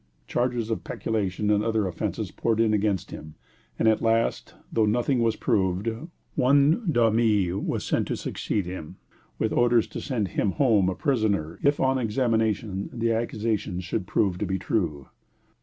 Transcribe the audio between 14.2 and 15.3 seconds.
to be true.